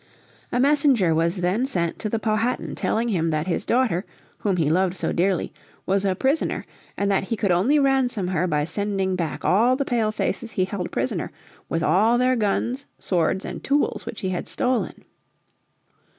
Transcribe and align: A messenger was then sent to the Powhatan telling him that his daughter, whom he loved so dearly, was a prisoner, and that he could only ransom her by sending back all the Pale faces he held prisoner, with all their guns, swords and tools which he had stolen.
A 0.51 0.59
messenger 0.59 1.13
was 1.13 1.37
then 1.41 1.67
sent 1.67 1.99
to 1.99 2.09
the 2.09 2.17
Powhatan 2.17 2.73
telling 2.73 3.09
him 3.09 3.29
that 3.29 3.45
his 3.45 3.65
daughter, 3.67 4.03
whom 4.39 4.57
he 4.57 4.67
loved 4.67 4.95
so 4.95 5.11
dearly, 5.11 5.53
was 5.85 6.05
a 6.05 6.15
prisoner, 6.15 6.65
and 6.97 7.11
that 7.11 7.25
he 7.25 7.35
could 7.35 7.51
only 7.51 7.77
ransom 7.77 8.29
her 8.29 8.47
by 8.47 8.63
sending 8.63 9.15
back 9.15 9.45
all 9.45 9.75
the 9.75 9.85
Pale 9.85 10.13
faces 10.13 10.53
he 10.53 10.65
held 10.65 10.89
prisoner, 10.91 11.31
with 11.69 11.83
all 11.83 12.17
their 12.17 12.35
guns, 12.35 12.87
swords 12.97 13.45
and 13.45 13.63
tools 13.63 14.07
which 14.07 14.21
he 14.21 14.29
had 14.29 14.47
stolen. 14.47 15.03